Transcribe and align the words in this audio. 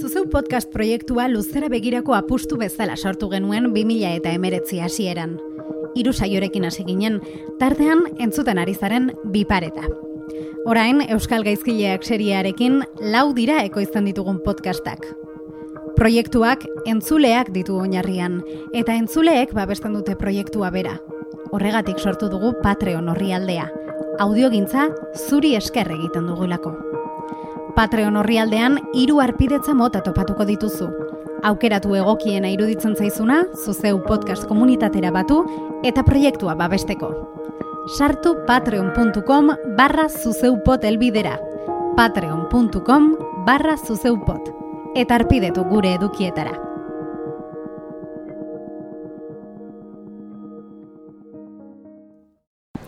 Zuzeu 0.00 0.26
podcast 0.30 0.72
proiektua 0.72 1.28
luzera 1.28 1.68
begirako 1.72 2.14
apustu 2.14 2.56
bezala 2.60 2.96
sortu 2.96 3.28
genuen 3.32 3.70
2000 3.74 4.16
eta 4.20 4.32
emeretzi 4.36 4.80
hasieran. 4.80 5.38
Hiru 5.96 6.12
saiorekin 6.12 6.66
hasi 6.68 6.84
ginen, 6.84 7.20
tartean 7.58 8.04
entzuten 8.20 8.58
ari 8.58 8.74
zaren 8.74 9.12
bipareta. 9.32 9.86
Orain, 10.66 11.00
Euskal 11.08 11.44
Gaizkileak 11.46 12.04
seriarekin 12.04 12.82
lau 13.00 13.32
dira 13.34 13.62
ekoizten 13.64 14.04
ditugun 14.10 14.40
podcastak. 14.44 15.06
Proiektuak 15.96 16.66
entzuleak 16.84 17.52
ditu 17.54 17.78
oinarrian, 17.80 18.42
eta 18.74 18.96
entzuleek 18.98 19.54
babesten 19.56 19.94
dute 19.96 20.16
proiektua 20.18 20.70
bera. 20.74 20.98
Horregatik 21.52 21.98
sortu 22.02 22.28
dugu 22.28 22.52
Patreon 22.62 23.08
horri 23.08 23.32
aldea. 23.32 23.70
Audiogintza 24.20 24.90
zuri 25.28 25.54
esker 25.56 25.90
egiten 25.94 26.26
dugulako. 26.26 26.95
Patreon 27.76 28.14
horri 28.16 28.38
aldean, 28.40 28.78
iru 28.96 29.18
arpidetza 29.20 29.74
mota 29.76 30.00
topatuko 30.00 30.46
dituzu. 30.48 30.86
Aukeratu 31.44 31.92
egokiena 31.98 32.48
iruditzen 32.48 32.94
zaizuna, 32.96 33.42
zuzeu 33.52 33.98
podcast 34.06 34.46
komunitatera 34.48 35.10
batu, 35.12 35.42
eta 35.84 36.00
proiektua 36.06 36.54
babesteko. 36.56 37.10
Sartu 37.98 38.32
patreon.com 38.46 39.50
barra 39.76 40.06
zuzeupot 40.08 40.84
elbidera. 40.88 41.36
patreon.com 41.96 43.10
barra 43.44 43.76
zuzeupot. 43.76 44.48
Eta 44.96 45.14
arpidetu 45.14 45.64
gure 45.68 45.92
edukietara. 45.98 46.56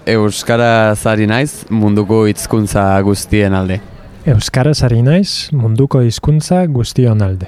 Euskara 0.06 0.94
zari 0.96 1.26
naiz 1.26 1.66
munduko 1.68 2.24
hizkuntza 2.26 2.88
guztien 3.04 3.52
alde. 3.52 3.80
Euskaraz 4.28 4.82
ari 4.84 4.98
naiz 5.00 5.48
munduko 5.56 6.02
hizkuntza 6.04 6.58
guztion 6.68 7.22
alde. 7.24 7.46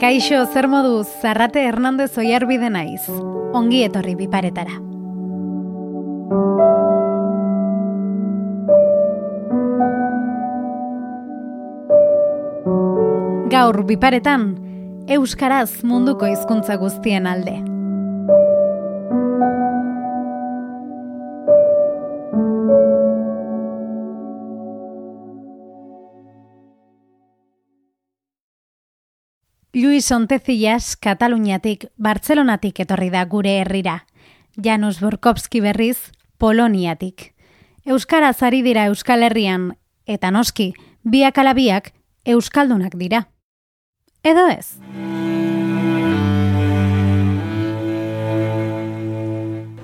Kaixo, 0.00 0.40
zer 0.50 0.66
moduz, 0.66 1.06
Zarrate 1.22 1.62
Hernandez 1.62 2.08
oiarbide 2.18 2.66
naiz. 2.66 3.04
Ongi 3.54 3.84
etorri 3.86 4.16
biparetara. 4.18 4.74
Gaur 13.54 13.78
biparetan, 13.86 14.50
Euskaraz 15.06 15.84
munduko 15.86 16.26
hizkuntza 16.26 16.74
guztien 16.82 17.30
alde. 17.30 17.73
Luis 29.74 30.12
Ontezillas, 30.12 30.94
Kataluniatik, 30.96 31.88
Bartzelonatik 31.98 32.78
etorri 32.84 33.08
da 33.10 33.24
gure 33.26 33.56
herrira. 33.58 34.04
Janus 34.54 35.00
Borkowski 35.02 35.58
berriz, 35.58 36.12
Poloniatik. 36.38 37.32
Euskaraz 37.84 38.36
ari 38.46 38.62
dira 38.62 38.84
Euskal 38.86 39.26
Herrian, 39.26 39.72
eta 40.06 40.30
noski, 40.30 40.74
biak 41.02 41.40
alabiak 41.42 41.90
Euskaldunak 42.24 42.94
dira. 42.94 43.24
Edo 44.22 44.46
ez? 44.46 44.78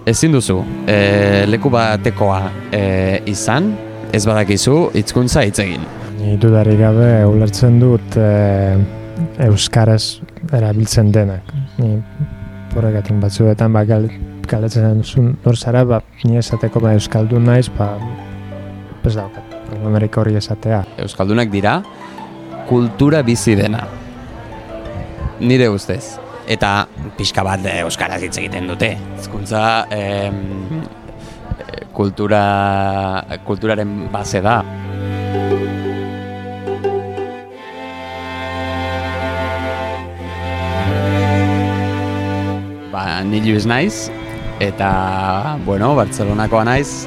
Ezin 0.06 0.38
duzu, 0.38 0.60
e, 0.86 1.48
leku 1.50 1.74
batekoa 1.74 2.44
e, 2.70 2.84
izan, 3.26 3.74
ez 4.14 4.22
badakizu 4.22 4.92
hizkuntza 4.94 5.42
hitz 5.42 5.58
egin. 5.66 5.82
Ni 6.22 6.38
dudari 6.38 6.78
gabe 6.78 7.10
ulertzen 7.26 7.82
dut 7.82 8.14
e, 8.14 8.99
Euskaraz 9.46 10.20
erabiltzen 10.52 11.12
denak. 11.12 11.52
Ni 11.78 11.96
horregatik 12.76 13.18
batzuetan 13.22 13.72
ba, 13.74 13.84
gal, 13.88 14.08
galetzen 14.50 15.02
zuen 15.04 15.34
nor 15.44 15.56
zara, 15.56 15.84
ba, 15.84 16.02
ni 16.24 16.38
esateko 16.40 16.82
ba, 16.82 16.94
Euskaldun 16.98 17.48
naiz, 17.48 17.68
ba, 17.76 17.92
ez 19.04 19.16
daukat, 19.16 19.56
Amerika 19.84 20.20
hori 20.20 20.36
esatea. 20.38 20.82
Euskaldunak 21.02 21.50
dira, 21.52 21.80
kultura 22.68 23.22
bizi 23.26 23.56
dena. 23.58 23.84
Nire 25.40 25.70
ustez. 25.72 26.18
Eta 26.50 26.86
pixka 27.16 27.44
bat 27.46 27.64
eh, 27.68 27.80
euskaraz 27.84 28.20
hitz 28.24 28.36
egiten 28.40 28.66
dute. 28.70 28.90
Hizkuntza 29.18 29.62
em, 29.94 30.40
eh, 31.60 31.84
kultura 31.94 32.42
kulturaren 33.46 34.08
base 34.12 34.42
da. 34.44 34.60
Ni 43.24 43.40
Luis 43.40 43.66
naiz 43.66 44.10
eta 44.60 45.56
bueno, 45.64 45.94
Bartzelonakoa 45.96 46.64
naiz. 46.64 47.06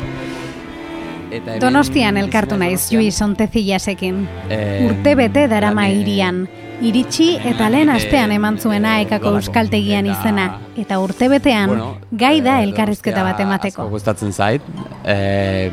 Eta 1.33 1.51
hemen- 1.55 1.61
Donostian 1.61 2.17
elkartu 2.17 2.57
naiz 2.57 2.91
Luis 2.91 3.19
Ontezillesekin. 3.21 4.27
Eh, 4.49 4.85
Urte 4.85 5.15
bete 5.15 5.47
darama 5.47 5.87
eh, 5.87 5.95
irian. 6.01 6.47
Iritsi 6.83 7.37
eta 7.45 7.69
lehen 7.69 7.89
astean 7.89 8.31
eman 8.31 8.57
zuen 8.59 8.85
aekako 8.85 9.29
Udalako. 9.29 9.37
euskaltegian 9.37 10.05
izena. 10.05 10.59
Eta 10.77 10.99
urte 10.99 11.29
betean, 11.29 11.69
bueno, 11.69 11.97
gai 12.11 12.41
da 12.41 12.59
eh, 12.59 12.63
elkarrizketa 12.67 13.23
bat 13.23 13.37
Donostia 13.37 13.39
Asko 13.39 13.43
emateko. 13.43 13.89
gustatzen 13.89 14.33
zait. 14.33 14.61
Eh, 15.05 15.71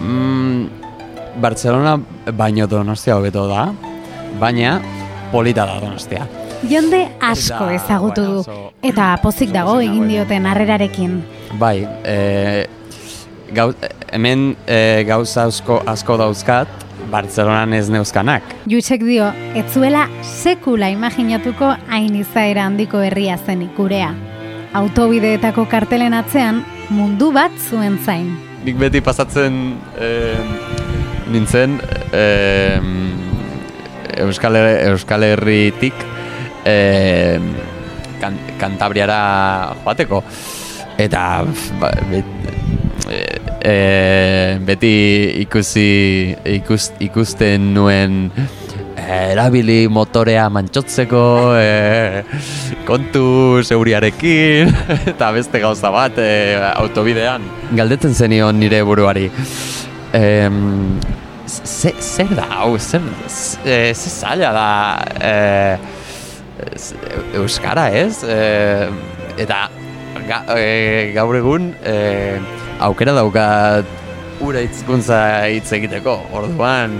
mm, 0.00 0.66
Barcelona 1.40 1.98
baino 2.36 2.66
Donostia 2.66 3.16
hobeto 3.16 3.46
da, 3.48 3.72
baina 4.40 4.80
polita 5.32 5.66
da 5.66 5.80
Donostia. 5.80 6.26
Jende 6.68 7.08
asko 7.20 7.66
Eta, 7.70 7.74
ezagutu 7.74 8.22
bueno, 8.22 8.42
du. 8.42 8.70
Eta 8.86 9.16
pozik 9.22 9.50
dago 9.54 9.80
egin 9.82 10.06
dioten 10.08 10.46
harrerarekin. 10.46 11.18
Bai, 11.58 11.82
eh, 12.04 12.66
gau, 13.54 13.72
hemen 14.12 14.52
eh, 14.66 15.02
gauza 15.08 15.48
asko, 15.50 15.82
asko 15.86 16.16
dauzkat, 16.20 16.68
Bartzelonan 17.10 17.74
ez 17.74 17.88
neuzkanak. 17.90 18.44
Juitsek 18.70 19.02
dio, 19.04 19.26
ez 19.58 19.66
zuela 19.74 20.06
sekula 20.22 20.88
imaginatuko 20.92 21.72
hain 21.90 22.14
izaera 22.16 22.68
handiko 22.68 23.02
herria 23.02 23.36
zen 23.36 23.64
ikurea. 23.66 24.12
Autobideetako 24.78 25.66
kartelen 25.68 26.14
atzean, 26.16 26.62
mundu 26.88 27.32
bat 27.34 27.52
zuen 27.68 27.98
zain. 28.04 28.30
Nik 28.62 28.78
beti 28.78 29.02
pasatzen 29.04 29.58
eh, 29.98 30.38
nintzen 31.32 31.76
eh, 32.14 32.78
Euskal, 34.22 34.56
Euskal 34.92 35.26
Herritik 35.26 36.11
eh, 36.64 37.38
kan, 38.20 38.36
Kantabriara 38.60 39.74
joateko. 39.84 40.22
Eta 41.00 41.44
ba, 41.80 41.88
bet, 42.10 42.24
eh, 43.10 43.38
eh, 43.64 44.58
beti 44.60 44.94
ikusi 45.42 45.86
ikus, 46.58 46.90
ikusten 47.02 47.72
nuen 47.74 48.18
eh, 48.96 49.32
erabili 49.32 49.88
motorea 49.90 50.44
mantxotzeko, 50.52 51.22
eh, 51.58 52.22
kontu 52.86 53.62
zeuriarekin, 53.64 54.70
eta 55.14 55.32
beste 55.34 55.58
gauza 55.64 55.90
bat 55.90 56.20
eh, 56.22 56.60
autobidean. 56.76 57.42
Galdetzen 57.74 58.14
zenion 58.14 58.60
nire 58.60 58.82
buruari. 58.86 59.26
Em, 60.12 61.00
ze, 61.48 61.94
zer 61.98 62.28
da, 62.36 62.44
hau, 62.60 62.76
zer, 62.78 63.00
eh, 63.64 63.90
ze 63.96 64.12
zaila 64.12 64.52
da 64.52 64.68
z- 65.16 66.01
Euskara, 67.34 67.88
ez? 67.90 68.22
Eh, 68.24 68.88
eta 69.42 69.68
ga, 70.28 70.42
eh, 70.56 71.12
gaur 71.14 71.36
egun 71.36 71.72
eh, 71.84 72.38
aukera 72.80 73.14
daukat 73.16 73.86
ura 74.42 74.62
hizkuntza 74.64 75.46
hitz 75.50 75.70
egiteko. 75.76 76.18
Orduan 76.34 76.96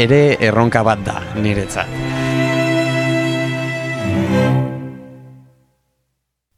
ere 0.00 0.36
erronka 0.42 0.82
bat 0.86 1.02
da 1.06 1.20
niretzat. 1.38 1.88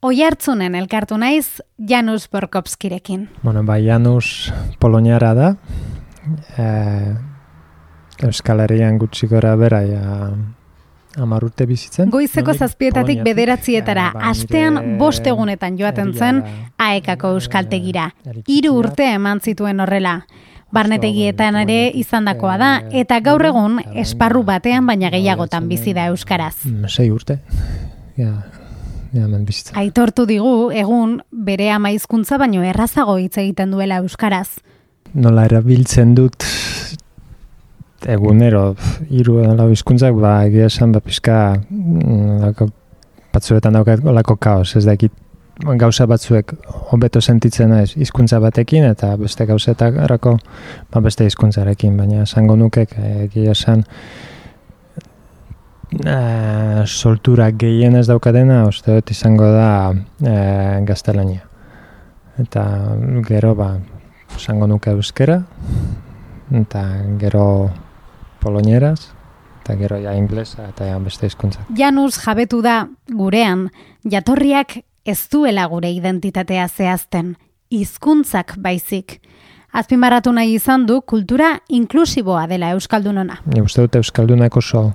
Oihartzunen 0.03 0.75
elkartu 0.75 1.15
naiz 1.15 1.63
Janus 1.79 2.27
Borkowskirekin. 2.33 3.29
Bueno, 3.45 3.63
ba, 3.63 3.77
Janus 3.79 4.51
Poloniara 4.83 5.31
da, 5.39 5.53
e, 6.59 6.67
Euskal 8.27 8.65
Herrian 8.65 8.99
gutxi 8.99 9.29
gora 9.31 9.55
bera, 9.57 9.85
ja, 9.87 10.03
amar 11.17 11.45
urte 11.45 11.67
bizitzen. 11.67 12.11
Goizeko 12.11 12.55
zazpietatik 12.55 13.23
bederatzietara, 13.25 14.09
Eh, 14.09 14.13
ba, 14.15 14.31
astean 14.31 14.99
bost 14.99 15.27
egunetan 15.27 15.77
joaten 15.79 16.15
zen 16.15 16.43
aekako 16.79 17.35
euskaltegira. 17.37 18.15
Hiru 18.47 18.73
urte 18.79 19.05
eman 19.15 19.41
zituen 19.41 19.81
horrela. 19.81 20.27
Barnetegietan 20.73 21.57
ere 21.57 21.91
izandakoa 21.95 22.57
da, 22.57 22.83
eta 22.93 23.21
gaur 23.21 23.45
egun 23.45 23.81
esparru 23.95 24.43
batean 24.43 24.87
baina 24.87 25.11
gehiagotan 25.11 25.69
bizi 25.69 25.93
da 25.93 26.07
euskaraz. 26.07 26.65
Mm, 26.65 26.89
sei 26.89 27.11
urte. 27.11 27.41
Ja, 28.17 28.33
hemen 29.13 29.45
bizitza. 29.45 29.77
Aitortu 29.79 30.25
digu, 30.27 30.71
egun, 30.73 31.19
bere 31.31 31.71
ama 31.71 31.91
hizkuntza 31.93 32.39
baino 32.39 32.63
errazago 32.65 33.19
hitz 33.19 33.37
egiten 33.37 33.71
duela 33.71 33.97
Euskaraz. 34.01 34.49
Nola 35.13 35.45
erabiltzen 35.45 36.15
dut 36.15 36.43
egunero 38.09 38.75
hiru 39.11 39.41
lau 39.57 39.69
hizkuntzak 39.71 40.15
ba 40.19 40.45
egia 40.47 40.67
esan 40.67 40.93
ba 40.93 41.01
pizka 41.01 41.57
mm, 41.71 42.39
lako, 42.43 42.69
batzuetan 43.33 43.79
daukat 43.79 44.05
olako 44.05 44.37
kaos. 44.37 44.77
Ez 44.77 44.85
dakit 44.87 45.13
gauza 45.79 46.07
batzuek 46.09 46.55
hobeto 46.91 47.21
sentitzen 47.21 47.71
naiz 47.71 47.93
hizkuntza 47.97 48.41
batekin 48.41 48.85
eta 48.89 49.15
beste 49.21 49.47
gauzetarako 49.47 50.37
ba 50.93 51.01
beste 51.01 51.27
hizkuntzarekin. 51.29 51.97
Baina 51.97 52.23
esango 52.27 52.57
nuke 52.57 52.87
egia 53.27 53.53
esan 53.53 53.85
e, 56.01 56.17
soltura 56.87 57.51
gehien 57.53 57.97
ez 57.97 58.07
daukatena 58.09 58.65
uste 58.69 58.99
dut 58.99 59.15
izango 59.15 59.53
da 59.53 59.71
e, 59.93 60.37
gaztelania. 60.89 61.47
Eta 62.41 62.65
gero 63.29 63.55
ba 63.55 63.77
esango 64.37 64.67
nuke 64.67 64.91
euskera 64.91 65.43
eta 66.53 66.85
gero 67.21 67.47
polonieraz, 68.43 69.13
eta 69.63 69.77
gero 69.79 69.99
ja 70.03 70.15
inglesa 70.19 70.67
eta 70.69 70.89
ja 70.91 70.99
beste 70.99 71.31
hizkuntza. 71.31 71.63
Janus 71.79 72.19
jabetu 72.19 72.63
da 72.63 72.87
gurean, 73.09 73.69
jatorriak 74.05 74.81
ez 75.07 75.19
duela 75.31 75.67
gure 75.71 75.91
identitatea 75.91 76.69
zehazten, 76.69 77.37
hizkuntzak 77.71 78.57
baizik. 78.63 79.21
Azpimarratu 79.73 80.33
nahi 80.37 80.57
izan 80.59 80.85
du 80.87 81.01
kultura 81.01 81.55
inklusiboa 81.73 82.45
dela 82.51 82.75
Euskaldunona. 82.77 83.39
Ni 83.49 83.63
uste 83.65 83.87
dut 83.87 83.97
Euskaldunak 84.03 84.57
oso 84.61 84.91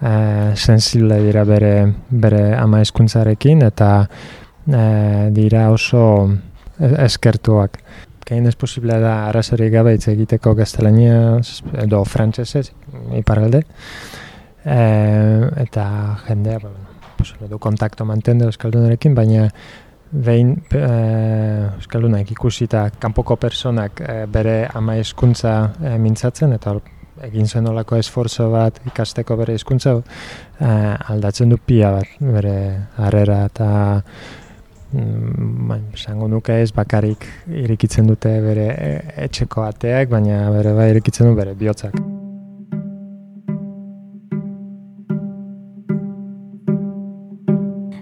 e, 0.00 0.12
sensible 0.56 1.20
dira 1.26 1.44
bere, 1.44 1.72
bere 2.08 2.54
ama 2.56 2.80
hizkuntzarekin 2.80 3.66
eta 3.68 3.90
e, 4.64 4.82
dira 5.36 5.68
oso 5.74 6.04
eskertuak 6.78 7.82
gain 8.28 8.46
ez 8.46 8.54
posible 8.56 8.98
da 9.00 9.14
arazori 9.28 9.70
gabe 9.72 9.94
hitz 9.96 10.08
egiteko 10.12 10.54
gaztelania 10.58 11.38
edo 11.80 12.04
frantsesez 12.04 12.68
iparralde. 13.16 13.64
E, 14.64 14.78
eta 15.64 15.84
jendea 16.26 16.60
ba, 16.62 16.72
pues, 17.16 17.32
edo 17.44 17.58
kontakto 17.58 18.04
mantende 18.04 18.48
euskaldunarekin 18.50 19.14
baina 19.16 19.48
behin 20.10 20.54
e, 20.72 20.84
euskaldunak 21.78 22.30
ikusita 22.32 22.88
kanpoko 23.00 23.36
personak 23.36 24.00
e, 24.00 24.20
bere 24.32 24.58
ama 24.74 24.96
hizkuntza 25.00 25.54
e, 25.82 25.96
mintzatzen 26.00 26.54
eta 26.56 26.76
egin 27.26 27.48
zen 27.48 27.66
olako 27.66 27.98
esforzo 27.98 28.48
bat 28.52 28.78
ikasteko 28.86 29.36
bere 29.36 29.56
hizkuntza 29.58 29.96
e, 29.98 30.70
aldatzen 31.12 31.52
du 31.52 31.58
pia 31.58 31.92
bat 31.96 32.20
bere 32.20 32.54
harrera 32.96 33.44
eta 33.50 33.68
esango 34.92 36.28
nuke 36.28 36.62
ez 36.62 36.70
bakarik 36.72 37.26
irikitzen 37.48 38.06
dute 38.08 38.38
bere 38.40 38.68
e, 38.72 38.92
etxeko 39.26 39.66
ateak, 39.66 40.08
baina 40.08 40.46
bere 40.54 40.72
bai 40.72 40.90
irikitzen 40.94 41.28
du 41.28 41.34
bere 41.36 41.54
bihotzak. 41.58 41.98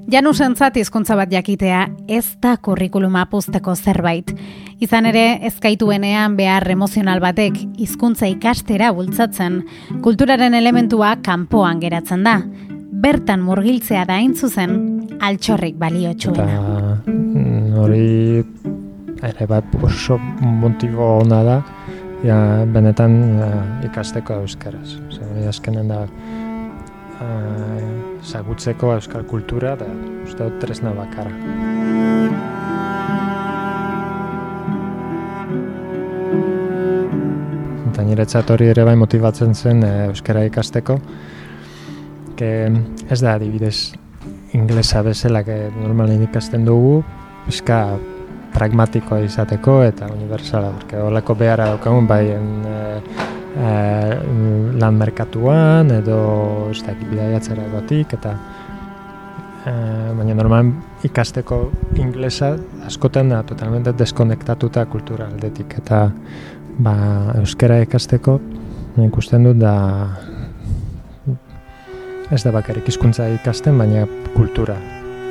Janus 0.06 0.38
entzat 0.40 0.76
hizkuntza 0.78 1.16
bat 1.18 1.32
jakitea 1.34 1.80
ez 2.06 2.38
da 2.40 2.52
kurrikuluma 2.62 3.24
puzteko 3.26 3.74
zerbait. 3.74 4.30
Izan 4.78 5.08
ere, 5.10 5.24
ezkaituenean 5.48 6.36
behar 6.38 6.64
emozional 6.70 7.18
batek 7.20 7.58
hizkuntza 7.82 8.28
ikastera 8.30 8.92
bultzatzen, 8.94 9.64
kulturaren 10.06 10.54
elementua 10.54 11.16
kanpoan 11.26 11.82
geratzen 11.82 12.22
da. 12.22 12.38
Bertan 13.02 13.42
murgiltzea 13.42 14.06
da 14.06 14.20
hain 14.20 14.36
zuzen, 14.38 14.78
altxorrik 15.20 15.74
balio 15.80 16.14
txuena. 16.14 16.60
Mm, 16.60 16.75
hori 17.78 18.44
ere 19.24 19.46
bat 19.48 19.76
oso 19.82 20.18
motibo 20.40 21.06
hona 21.20 21.42
da, 21.44 21.56
ja, 22.24 22.38
benetan 22.72 23.16
uh, 23.36 23.84
ikasteko 23.86 24.40
euskaraz. 24.44 24.96
Zer, 25.12 25.48
azkenen 25.48 25.88
da 25.90 26.02
uh, 26.06 27.26
zagutzeko 28.24 28.94
euskal 28.96 29.26
kultura 29.28 29.76
da 29.80 29.88
uste 30.24 30.42
dut 30.42 30.60
tresna 30.62 30.92
bakara. 30.96 31.32
Eta 37.92 38.04
niretzat 38.04 38.50
hori 38.52 38.72
ere 38.72 38.84
bai 38.84 38.96
motibatzen 39.00 39.54
zen 39.54 39.84
uh, 39.84 40.08
euskara 40.10 40.44
ikasteko, 40.48 40.98
que 42.36 42.50
ez 43.08 43.20
da 43.22 43.36
adibidez 43.36 43.94
inglesa 44.56 45.02
bezala 45.02 45.42
que 45.44 45.70
normalen 45.80 46.22
ikasten 46.24 46.64
dugu, 46.64 47.02
pizka 47.46 47.80
pragmatikoa 48.56 49.20
izateko 49.26 49.80
eta 49.84 50.08
universala, 50.12 50.72
porque 50.72 50.98
holako 51.00 51.36
beharra 51.38 51.70
daukagun 51.74 52.06
bai 52.08 52.22
en, 52.32 52.48
e, 52.66 52.76
e, 53.56 53.72
lan 54.80 55.00
merkatuan 55.00 55.92
edo 55.98 56.20
ez 56.72 56.82
da 56.86 56.96
bidaiatzera 56.96 57.66
egotik 57.68 58.16
eta 58.16 58.34
e, 59.66 59.74
baina 60.16 60.38
normal 60.38 60.72
ikasteko 61.06 61.60
inglesa 62.00 62.54
askoten 62.88 63.34
da 63.34 63.42
totalmente 63.46 63.92
deskonektatuta 63.92 64.86
kultura 64.92 65.28
aldetik 65.28 65.78
eta 65.82 66.06
ba, 66.78 66.96
euskera 67.36 67.82
ikasteko 67.84 68.40
ikusten 69.04 69.44
dut 69.50 69.60
da 69.60 69.76
ez 72.32 72.42
da 72.42 72.50
bakarrik 72.50 72.88
hizkuntza 72.90 73.28
ikasten, 73.36 73.76
baina 73.78 74.06
kultura 74.34 74.80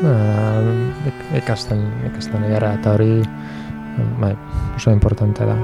uh, 0.03 1.37
ikasten, 1.37 1.85
ikasten 2.11 2.49
gara, 2.49 2.73
eta 2.79 2.95
hori 2.95 3.21
bai, 4.19 4.35
oso 4.75 4.91
importante 4.91 5.45
da. 5.45 5.55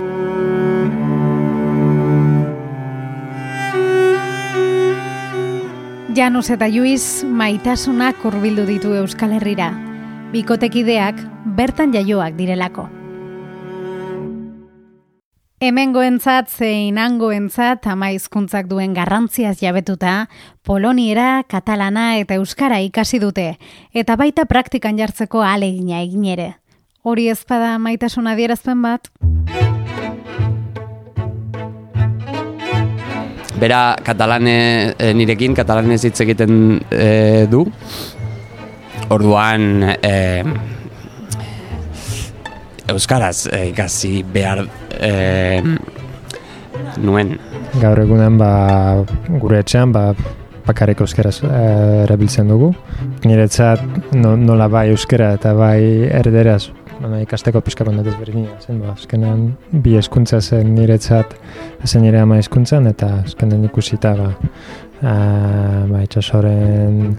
Janus 6.16 6.50
eta 6.52 6.68
Luis 6.68 7.24
maitasunak 7.24 8.20
hurbildu 8.28 8.66
ditu 8.68 8.96
Euskal 9.00 9.38
Herrira. 9.38 9.72
Bikotekideak 10.32 11.22
bertan 11.56 11.94
jaioak 11.96 12.36
direlako. 12.36 13.01
Hemengoentzat 15.62 16.48
zein 16.50 16.96
hangoentzat 16.98 17.86
ama 17.86 18.08
hizkuntzak 18.10 18.66
duen 18.66 18.96
garrantziaz 18.98 19.60
jabetuta, 19.60 20.24
poloniera, 20.66 21.44
katalana 21.46 22.16
eta 22.18 22.40
euskara 22.40 22.80
ikasi 22.82 23.20
dute, 23.22 23.46
eta 23.94 24.16
baita 24.18 24.48
praktikan 24.50 24.98
jartzeko 24.98 25.44
alegina 25.46 26.00
egin 26.02 26.26
ere. 26.34 26.48
Hori 27.06 27.28
ezpada 27.30 27.76
maitasun 27.78 28.32
adierazpen 28.34 28.82
bat? 28.82 29.06
Bera 33.62 33.84
katalane 34.02 34.58
e, 34.98 35.14
nirekin, 35.14 35.54
katalanez 35.54 36.02
hitz 36.10 36.18
egiten 36.26 36.80
e, 36.90 37.46
du. 37.54 37.68
Orduan, 39.14 39.92
e, 40.02 40.81
euskaraz 42.92 43.48
e, 43.48 43.68
ikasi 43.72 44.22
behar 44.34 44.66
e, 45.00 45.62
nuen. 47.02 47.38
Gaur 47.82 48.04
egunen 48.04 48.38
ba, 48.40 48.52
gure 49.42 49.62
etxean 49.64 49.94
ba, 49.96 50.12
bakarrik 50.68 51.02
euskaraz 51.04 51.40
eh, 51.48 52.04
erabiltzen 52.06 52.52
dugu. 52.52 52.72
Niretzat 53.26 53.82
no, 54.18 54.36
nola 54.38 54.68
bai 54.72 54.90
euskara 54.92 55.34
eta 55.40 55.56
bai 55.58 55.82
erderaz 56.12 56.68
Baina 57.02 57.18
ikasteko 57.24 57.64
pizka 57.66 57.82
bat 57.82 58.06
berdina, 58.20 58.60
zen 58.62 58.78
ba, 58.78 58.92
azkenean 58.94 59.56
bi 59.72 59.96
eskuntza 59.98 60.38
zen 60.42 60.76
niretzat 60.76 61.34
zen 61.84 62.04
nire 62.06 62.20
ama 62.22 62.38
eskuntzan 62.38 62.86
eta 62.92 63.08
azkenean 63.24 63.64
ikusita 63.66 64.12
ba, 64.20 64.28
a, 65.02 65.16
ba 65.90 66.04
itxasoren 66.06 67.16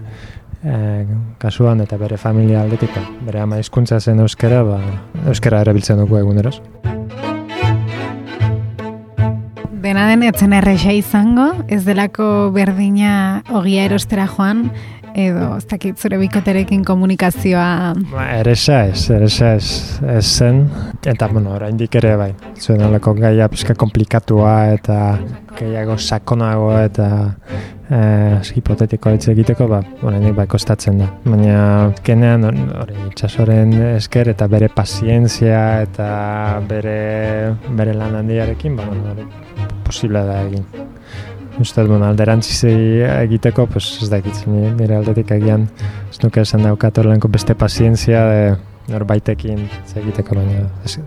e, 0.63 1.05
kasuan 1.37 1.83
eta 1.83 1.97
bere 1.99 2.17
familia 2.17 2.63
aldetik, 2.63 2.95
bere 3.27 3.43
ama 3.43 3.59
hizkuntza 3.61 3.99
zen 3.99 4.23
euskara, 4.23 4.63
ba, 4.67 4.79
euskara 5.27 5.61
erabiltzen 5.65 6.01
dugu 6.01 6.19
eguneroz. 6.21 6.57
Dena 9.83 10.07
den 10.07 10.23
etzen 10.23 10.53
erresa 10.55 10.93
izango, 10.95 11.49
ez 11.67 11.83
delako 11.83 12.25
berdina 12.55 13.43
ogia 13.51 13.83
erostera 13.89 14.29
joan, 14.31 14.69
edo 15.13 15.57
ez 15.57 15.65
dakit 15.69 15.99
zure 15.99 16.17
bikoterekin 16.21 16.85
komunikazioa... 16.87 17.93
Ba, 18.09 18.23
eresa 18.39 18.85
ez, 18.89 19.03
eresa 19.13 19.53
ez, 19.59 19.67
ez 20.09 20.23
zen, 20.25 20.63
eta 21.05 21.27
bueno, 21.29 21.53
oraindik 21.57 21.99
ere 21.99 22.15
bai, 22.17 22.31
zuen 22.57 22.81
alako 22.87 23.13
gaia 23.19 23.49
pizka 23.51 23.75
komplikatua 23.77 24.55
eta 24.73 24.99
gehiago 25.59 25.99
sakonago 25.99 26.71
eta 26.79 27.09
eh, 27.93 28.53
hipotetiko 28.57 29.13
hitz 29.13 29.27
egiteko, 29.33 29.67
ba, 29.69 29.81
oraindik 30.01 30.35
bai 30.37 30.47
kostatzen 30.49 30.99
da. 31.01 31.09
Baina 31.25 31.57
kenean 32.05 32.47
hori 32.47 32.97
itxasoren 33.09 33.73
esker 33.93 34.33
eta 34.33 34.47
bere 34.51 34.69
pazientzia 34.73 35.61
eta 35.85 36.09
bere, 36.69 36.97
bere 37.77 37.95
lan 37.97 38.17
handiarekin, 38.23 38.77
ba, 38.79 38.89
hori 39.13 39.27
posible 39.85 40.25
da 40.25 40.41
egin. 40.47 40.65
uste 41.59 41.83
bueno, 41.83 42.05
alderantziz 42.05 42.63
egiteko, 42.65 43.67
pues 43.67 43.99
ez 44.01 44.09
da 44.09 44.17
egitzen 44.17 44.75
nire 44.77 44.95
aldetik 44.97 45.31
agian, 45.35 45.67
ez 46.09 46.17
nuke 46.23 46.41
esan 46.41 46.63
daukat 46.65 46.97
horrenko 46.97 47.29
beste 47.29 47.53
pazientzia, 47.53 48.23
de, 48.25 48.55
norbaitekin 48.89 49.67
egiteko 50.01 50.39
baina 50.39 50.63
ez. 50.85 50.97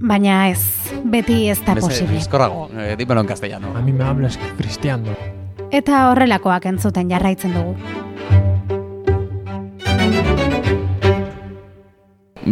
Baina 0.00 0.46
ez, 0.48 0.62
beti 1.04 1.42
ez 1.52 1.58
da 1.66 1.76
posible. 1.76 2.14
Bizkorrago, 2.14 2.70
eh, 2.72 2.94
dímelo 2.96 3.20
en 3.20 3.26
castellano. 3.26 3.76
A 3.76 3.82
mi 3.82 3.92
me 3.92 4.04
hablas 4.04 4.38
cristiano. 4.56 5.39
Eta 5.70 6.08
horrelakoak 6.10 6.64
entzuten 6.66 7.10
jarraitzen 7.12 7.52
dugu. 7.54 7.76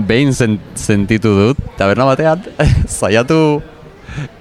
Behin 0.08 0.30
zen, 0.32 0.54
sentitu 0.78 1.32
dut, 1.34 1.62
taberna 1.76 2.06
batean, 2.06 2.44
saiatu, 3.00 3.58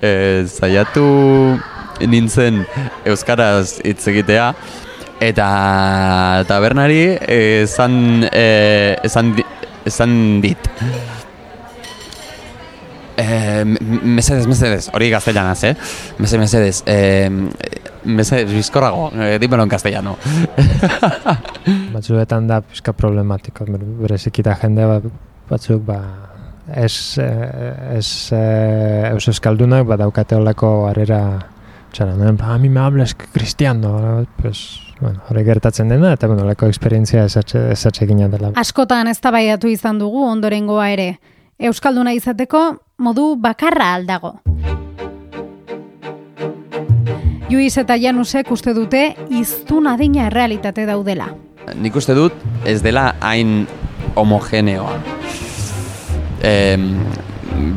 eh, 0.06 0.46
saiatu 0.46 1.08
nintzen 2.06 2.62
euskaraz 3.10 3.80
hitz 3.82 4.04
egitea, 4.14 4.52
eta 5.26 5.48
tabernari 6.46 7.02
esan, 7.34 8.28
eh, 8.30 8.94
esan, 9.10 9.34
esan 9.90 10.14
dit. 10.46 10.70
Eh, 13.18 13.66
mesedes, 13.66 14.46
mesedes, 14.46 14.92
hori 14.94 15.10
gaztellanaz, 15.10 15.64
eh? 15.66 15.76
Mesedes, 16.22 16.44
mesedes, 16.46 16.84
eh, 16.86 17.32
mesedes, 18.08 18.52
bizkorrago, 18.54 19.12
eh, 19.16 19.38
dímelo 19.40 19.64
en 19.64 19.70
castellano. 19.70 20.16
Batzuetan 21.94 22.48
da 22.48 22.62
pizka 22.62 22.94
problematiko, 22.94 23.66
ber- 23.68 23.86
bereziki 24.02 24.44
da 24.46 24.56
jende 24.62 24.86
bat, 24.88 25.06
batzuk 25.50 25.84
ba, 25.86 26.00
ez, 26.74 27.18
eh, 27.22 27.98
ez 27.98 28.10
eh, 28.36 29.12
eus 29.14 29.28
euskaldunak 29.32 29.86
badaukate 29.88 30.36
olako 30.36 30.88
arera 30.90 31.22
txara, 31.92 32.16
men, 32.20 32.38
a 32.42 32.58
mi 32.58 32.70
me 32.70 32.80
hablas 32.84 33.16
cristiano, 33.16 34.26
pues, 34.42 34.80
bueno, 35.00 35.22
hori 35.30 35.44
gertatzen 35.46 35.90
dena, 35.90 36.14
eta 36.14 36.28
bueno, 36.28 36.44
olako 36.44 36.68
esperientzia 36.72 37.26
esatxe, 37.26 37.72
esatxegina 37.72 38.28
dela. 38.30 38.52
Askotan 38.56 39.08
eztabaidatu 39.08 39.68
izan 39.72 40.00
dugu 40.00 40.26
ondorengoa 40.28 40.90
ere. 40.92 41.20
Euskalduna 41.58 42.14
izateko 42.14 42.68
modu 43.02 43.32
bakarra 43.42 43.94
aldago. 43.96 44.36
Luis 47.48 47.78
eta 47.80 47.96
Janusek 47.96 48.50
uste 48.52 48.74
dute 48.76 49.02
iztun 49.32 49.86
adina 49.88 50.26
errealitate 50.28 50.84
daudela. 50.88 51.30
Nik 51.80 51.96
uste 51.96 52.12
dut 52.16 52.36
ez 52.68 52.82
dela 52.84 53.14
hain 53.24 53.62
homogeneoa. 54.20 54.98
E, 56.44 56.52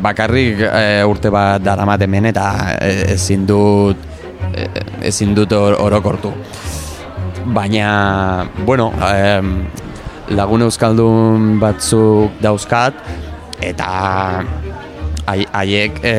bakarrik 0.03 0.59
e, 0.67 0.83
urte 1.07 1.31
bat 1.31 1.63
daramat 1.63 2.03
hemen 2.03 2.27
eta 2.33 2.45
e, 2.75 2.91
ezin 3.15 3.47
dut 3.47 4.03
e, 4.51 4.67
ezin 5.07 5.31
dut 5.39 5.55
or, 5.55 5.79
orokortu. 5.87 6.33
Baina, 7.55 8.43
bueno, 8.67 8.91
e, 9.07 10.35
lagun 10.35 10.67
euskaldun 10.67 11.55
batzuk 11.63 12.43
dauzkat 12.43 12.99
eta 13.63 13.87
haiek 15.31 15.99
e, 16.03 16.15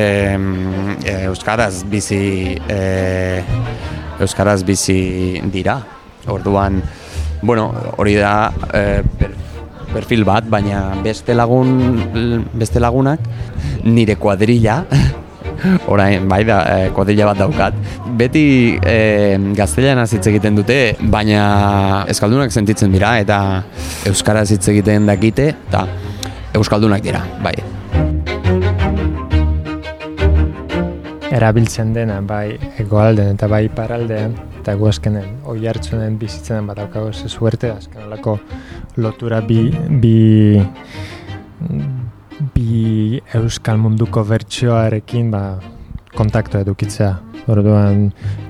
euskaraz 1.29 1.83
bizi 1.89 2.57
e, 2.69 3.43
euskaraz 4.19 4.63
bizi 4.63 5.41
dira. 5.53 5.79
Orduan, 6.27 6.81
bueno, 7.41 7.71
hori 7.97 8.15
da 8.15 8.51
e, 8.71 9.01
per, 9.19 9.33
perfil 9.93 10.23
bat, 10.25 10.47
baina 10.49 10.93
beste 11.03 11.35
lagun 11.35 12.47
beste 12.53 12.81
lagunak 12.81 13.21
nire 13.83 14.15
kuadrilla 14.15 14.81
orain 15.93 16.27
bai 16.29 16.41
da 16.47 16.61
e, 16.63 16.89
kuadrilla 16.95 17.29
bat 17.31 17.43
daukat. 17.43 17.77
Beti 18.19 18.45
e, 18.79 18.97
gaztelean 19.57 20.01
hitz 20.05 20.25
egiten 20.31 20.57
dute, 20.59 20.79
baina 21.13 22.05
euskaldunak 22.11 22.51
sentitzen 22.51 22.91
dira 22.95 23.17
eta 23.21 23.39
euskaraz 24.09 24.49
hitz 24.51 24.65
egiten 24.73 25.07
dakite 25.09 25.53
eta 25.53 25.87
euskaldunak 26.57 27.03
dira, 27.05 27.23
bai. 27.43 27.82
Erabiltzen 31.33 31.93
dena 31.93 32.19
bai 32.21 32.57
egoalden 32.81 33.33
eta 33.35 33.47
bai 33.51 33.65
paraldean 33.69 34.35
eta 34.59 34.75
gu 34.79 34.87
azkenen 34.87 35.41
oi 35.49 35.59
hartzunen 35.67 36.17
bizitzen 36.21 36.67
badaukago 36.69 37.13
ze 37.13 37.29
suerte 37.29 37.71
azken 37.71 38.05
olako 38.07 38.37
lotura 38.97 39.41
bi, 39.41 39.71
bi 39.89 40.61
bi 42.53 43.21
euskal 43.37 43.77
munduko 43.77 44.23
bertsioarekin 44.27 45.31
ba, 45.31 45.43
kontakto 46.17 46.59
edukitzea. 46.63 47.13
Orduan 47.51 48.07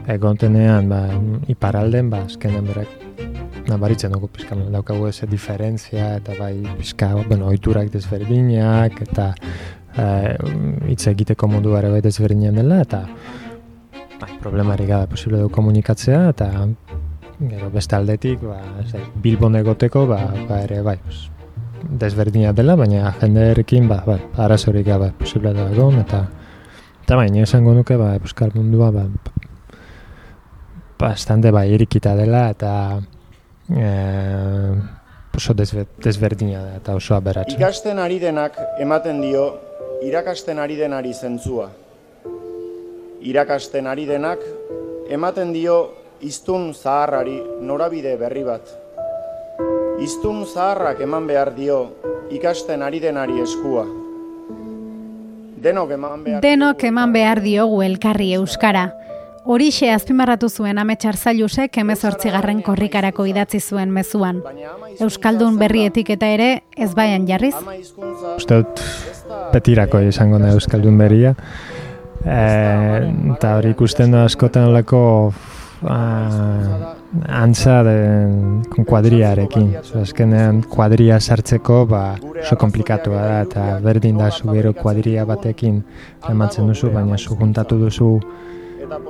egontenean 0.10 0.90
ba, 0.92 1.02
iparalden 1.50 2.12
ba, 2.14 2.24
azkenen 2.28 2.68
berak 2.70 3.00
nabaritzen 3.70 4.12
dugu 4.14 4.28
pizka 4.28 4.58
daukagu 4.60 5.08
eze 5.08 5.28
diferentzia 5.32 6.18
eta 6.20 6.36
bai 6.40 6.58
pizka 6.78 7.14
bueno, 7.16 7.48
oiturak 7.48 7.90
desberdinak 7.94 9.00
eta 9.08 9.32
eh, 9.98 10.36
hitz 10.90 11.08
egiteko 11.12 11.48
modu 11.48 11.76
ere 11.78 11.90
bai 11.94 12.02
desberdinean 12.02 12.56
dela 12.56 12.82
eta 12.82 13.04
bai, 14.20 14.32
problemarik 14.42 14.88
gara 14.88 15.08
posible 15.08 15.42
du 15.42 15.50
komunikatzea 15.50 16.30
eta 16.34 16.50
gero 17.40 17.70
beste 17.74 17.96
aldetik 17.96 18.42
ba, 18.46 18.60
dakit, 18.80 19.14
Bilbon 19.22 19.56
egoteko 19.60 20.06
ba, 20.08 20.22
ba 20.48 20.62
ere 20.64 20.82
bai 20.86 20.98
pues, 21.04 21.28
desberdina 21.84 22.54
dela 22.54 22.76
baina 22.80 23.12
jendeerekin 23.20 23.88
ba, 23.88 24.02
bai, 24.06 24.20
arazorik 24.38 24.88
gabe 24.88 25.12
posible 25.20 25.54
da 25.54 25.70
egon 25.72 26.00
eta 26.00 26.26
eta 27.04 27.18
bai, 27.20 27.30
nire 27.30 27.44
esango 27.50 27.74
nuke 27.76 27.98
ba, 28.00 28.14
euskal 28.22 28.54
mundua 28.56 28.92
ba, 28.96 29.08
bastante 31.00 31.52
bai 31.52 31.68
irikita 31.74 32.16
dela 32.16 32.48
eta 32.54 32.74
eh, 33.76 34.72
oso 35.36 35.54
desbe, 35.54 35.86
desberdina 36.04 36.62
da 36.64 36.76
eta 36.78 36.96
oso 36.96 37.16
aberatsa. 37.16 37.58
Ikasten 37.58 38.00
ari 38.00 38.20
denak 38.22 38.58
ematen 38.80 39.22
dio 39.22 39.48
irakasten 40.04 40.60
ari 40.60 40.76
denari 40.76 41.14
zentzua. 41.14 41.70
Irakasten 43.24 43.88
ari 43.88 44.06
denak 44.06 44.42
ematen 45.12 45.54
dio 45.56 45.78
iztun 46.24 46.74
zaharrari 46.74 47.38
norabide 47.64 48.16
berri 48.20 48.44
bat. 48.44 48.68
Iztun 50.04 50.44
zaharrak 50.46 51.00
eman 51.06 51.28
behar 51.28 51.54
dio 51.56 51.86
ikasten 52.34 52.84
ari 52.84 53.00
denari 53.00 53.40
eskua. 53.44 53.86
Denok 55.64 55.94
eman 55.96 56.26
behar 56.26 56.44
Denok 56.44 56.84
eman 56.84 57.14
behar 57.16 57.40
diogu 57.40 57.80
elkarri 57.86 58.34
euskara. 58.36 58.90
Horixe 59.44 59.90
azpimarratu 59.92 60.48
zuen 60.50 60.78
ametsar 60.80 61.18
zailusek 61.20 61.78
emezortzigarren 61.78 62.62
korrikarako 62.64 63.26
idatzi 63.28 63.60
zuen 63.60 63.92
mezuan. 63.92 64.40
Euskaldun 65.00 65.60
berrietik 65.60 66.14
eta 66.16 66.32
ere 66.32 66.52
ez 66.76 66.94
baian 66.96 67.28
jarriz, 67.28 67.56
Uste 68.38 68.64
dut 68.64 69.13
betirako 69.54 70.02
izango 70.08 70.40
da 70.40 70.54
Euskaldun 70.54 70.98
beria. 70.98 71.34
E, 72.24 72.40
eta 73.36 73.58
hori 73.58 73.74
ikusten 73.74 74.16
da 74.16 74.26
askotan 74.30 74.70
olako 74.72 75.02
ah, 75.90 76.94
antza 77.28 77.82
den 77.84 78.64
kuadriarekin. 78.88 79.70
Azkenean 80.02 80.64
kuadria 80.70 81.20
sartzeko 81.20 81.84
ba, 81.90 82.04
oso 82.42 82.58
komplikatua 82.60 83.28
da 83.28 83.42
eta 83.48 83.68
berdin 83.84 84.18
da 84.18 84.32
zu 84.32 84.50
gero 84.52 84.74
kuadria 84.74 85.26
batekin 85.26 85.84
ematzen 86.30 86.68
duzu, 86.72 86.92
baina 86.94 87.18
zu 87.18 87.38
juntatu 87.40 87.80
duzu 87.86 88.12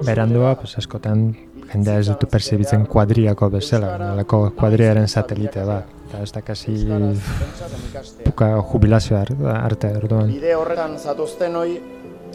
berandua, 0.06 0.56
pues 0.56 0.78
askotan 0.78 1.34
jendea 1.72 2.00
ez 2.00 2.08
dutu 2.08 2.28
perzibitzen 2.30 2.86
kuadriako 2.86 3.50
bezala, 3.50 3.98
nolako 3.98 4.46
kuadriaren 4.58 5.08
satelite 5.08 5.66
da. 5.66 5.82
Eta 6.14 6.22
ez 6.22 6.32
da 6.32 6.42
kasi 6.46 6.74
pentsatzen 6.86 7.86
ikastea. 7.90 8.26
puka 8.28 8.48
jubilazioa 8.72 9.22
ar- 9.22 9.64
arte 9.66 9.90
orduan. 9.98 10.28
Bide 10.30 10.52
horretan 10.56 10.94
zatozten 11.02 11.56
hoi 11.58 11.80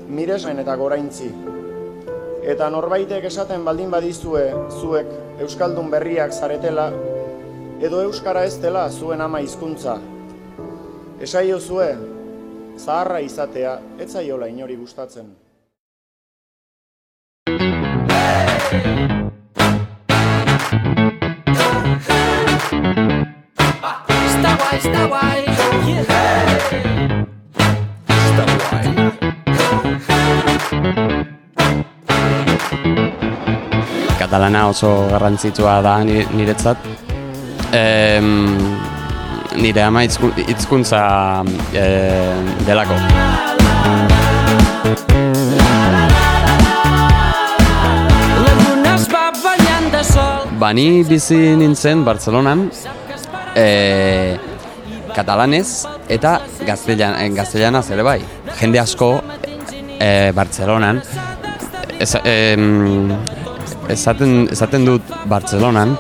miresmen 0.08 0.58
eta 0.58 0.74
goraintzi. 0.80 1.28
Eta 2.42 2.70
norbaitek 2.74 3.28
esaten 3.30 3.62
baldin 3.64 3.90
badizue 3.94 4.44
zuek 4.80 5.14
euskaldun 5.46 5.90
berriak 5.94 6.34
zaretela 6.34 6.88
edo 7.80 8.02
euskara 8.02 8.42
ez 8.50 8.56
dela 8.60 8.88
zuen 8.90 9.20
ama 9.20 9.38
hizkuntza. 9.46 9.98
Esaio 11.22 11.60
zue 11.60 11.92
zaharra 12.78 13.20
izatea 13.20 13.78
ez 13.98 14.10
zaiola 14.10 14.50
inori 14.50 14.74
gustatzen. 14.76 15.30
Está 24.28 24.50
guay, 24.56 24.78
está 24.78 25.06
guay. 25.06 25.44
Está 28.26 28.44
guay. 28.54 29.98
Katalana 34.18 34.66
oso 34.68 35.08
garrantzitsua 35.10 35.80
da 35.82 36.02
ni- 36.04 36.26
niretzat. 36.36 36.78
Em, 37.72 38.56
nire 39.56 39.82
ama 39.82 40.02
hizkuntza 40.04 41.44
eh, 41.74 42.34
delako. 42.66 42.94
Bani 50.60 51.04
bizi 51.08 51.38
nintzen 51.56 52.04
Bartzelonan, 52.06 52.70
e, 53.58 54.38
katalanez 55.14 55.86
eta 56.08 56.38
gaztelan, 56.66 57.16
eh, 57.18 57.30
gaztelanaz 57.34 57.88
ere 57.90 58.04
bai. 58.06 58.20
Jende 58.60 58.80
asko 58.80 59.10
e, 59.98 60.30
Bartzelonan, 60.34 61.02
ez, 61.98 62.14
em, 62.22 63.10
esaten, 63.90 64.46
esaten 64.52 64.86
dut 64.86 65.12
Bartzelonan, 65.30 65.96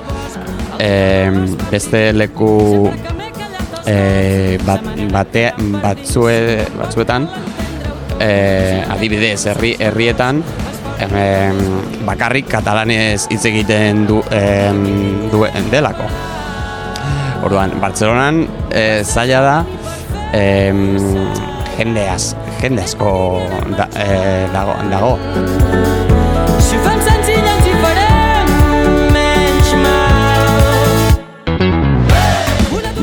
em, 0.78 1.44
beste 1.70 2.12
leku 2.14 2.90
e, 3.86 4.58
bat, 4.64 4.86
bate, 5.12 5.48
batzue, 5.82 6.38
batzuetan, 6.78 7.28
e, 8.20 8.32
adibidez, 8.94 9.40
herri, 9.50 9.74
herrietan, 9.80 10.42
em, 11.02 11.62
bakarrik 12.06 12.48
katalanez 12.50 13.26
hitz 13.30 13.44
egiten 13.50 14.06
du, 14.06 14.22
em, 14.30 14.84
duen 15.32 15.72
delako. 15.72 16.10
Orduan, 17.48 17.70
Bartzelonan 17.80 18.42
e, 18.76 19.02
zaila 19.08 19.38
da 19.40 19.54
em, 20.36 20.98
jende, 21.78 22.02
az, 22.12 22.34
jende 22.60 22.82
asko 22.84 23.40
da, 23.72 23.86
e, 23.96 24.48
dago, 24.52 24.74
dago. 24.92 25.14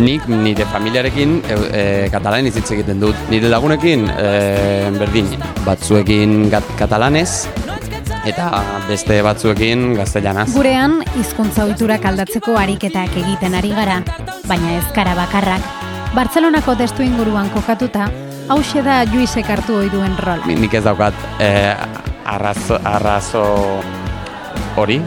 Nik 0.05 0.29
nire 0.29 0.69
familiarekin 0.69 1.39
e, 1.41 1.57
e, 1.65 1.83
katalanez 2.13 2.53
hitz 2.53 2.69
egiten 2.77 3.01
dut. 3.01 3.17
Nire 3.33 3.49
lagunekin 3.49 4.05
e, 4.13 4.29
berdin 4.99 5.33
batzuekin 5.65 6.51
gat, 6.53 6.69
katalanez 6.77 7.47
eta 8.25 8.49
beste 8.89 9.19
batzuekin 9.25 9.93
gaztelanaz. 9.97 10.49
Gurean, 10.55 10.99
hizkuntza 11.19 11.65
ohiturak 11.65 12.05
aldatzeko 12.09 12.55
ariketak 12.57 13.13
egiten 13.21 13.53
ari 13.57 13.69
gara, 13.75 13.99
baina 14.49 14.77
ez 14.79 14.85
kara 14.95 15.13
bakarrak. 15.17 15.61
Bartzelonako 16.15 16.75
testu 16.79 17.03
inguruan 17.03 17.49
kokatuta, 17.53 18.07
hause 18.49 18.81
da 18.85 19.03
Juisek 19.11 19.49
hartu 19.49 19.75
ohi 19.81 19.89
duen 19.93 20.15
rola. 20.17 20.45
Ni- 20.47 20.55
Nik 20.55 20.73
ez 20.73 20.83
daukat 20.85 21.13
e, 21.39 21.49
arrazo, 22.25 22.79
arrazo 22.83 23.43
hori 24.75 25.01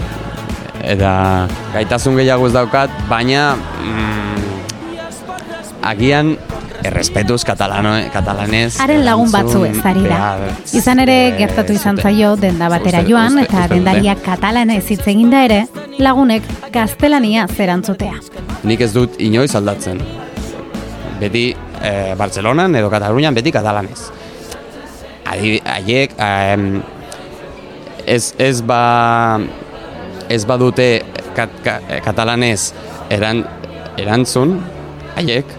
eta 0.83 1.49
gaitasun 1.75 2.17
gehiago 2.17 2.47
ez 2.47 2.53
daukat, 2.55 2.91
baina 3.09 3.57
mm, 3.57 4.45
agian 5.83 6.37
errespetuz 6.85 7.43
katalano, 7.45 7.95
katalanez 8.13 8.79
Haren 8.81 9.05
lagun 9.07 9.31
batzu 9.33 9.65
ez 9.67 9.79
ari 9.87 10.05
da. 10.07 10.19
Izan 10.79 11.03
ere, 11.03 11.17
gertatu 11.39 11.75
izan 11.75 11.99
zaio 11.99 12.35
denda 12.41 12.69
batera 12.71 13.03
joan 13.07 13.39
eta 13.43 13.67
dendariak 13.73 14.23
katalanez 14.25 14.85
hitz 14.87 15.05
eginda 15.11 15.43
ere, 15.49 15.65
lagunek 15.99 16.47
gaztelania 16.75 17.47
zerantzutea. 17.49 18.21
Nik 18.69 18.83
ez 18.87 18.93
dut 18.95 19.19
inoiz 19.23 19.51
aldatzen. 19.59 20.01
Beti 21.19 21.45
e, 21.83 21.93
Bartzelonan 22.19 22.75
edo 22.79 22.91
Katalunian 22.93 23.35
beti 23.35 23.53
katalanez. 23.55 24.01
Haiek 25.29 26.15
ez, 28.07 28.23
ez 28.39 28.57
ba 28.63 28.83
ez 30.29 30.45
badute 30.49 30.89
kat, 31.37 31.53
ka, 31.65 31.79
katalanez 32.05 32.73
eran, 33.13 33.43
erantzun 34.01 34.59
haiek 35.17 35.58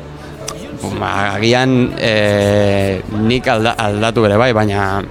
ba, 0.99 1.35
agian 1.35 1.91
e, 1.99 3.01
nik 3.27 3.47
alda, 3.47 3.75
aldatu 3.77 4.25
bere 4.25 4.39
bai, 4.39 4.51
baina 4.55 5.03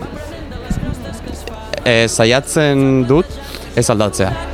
e, 1.85 2.07
saiatzen 2.09 3.05
dut 3.09 3.27
ez 3.77 3.89
aldatzea. 3.91 4.48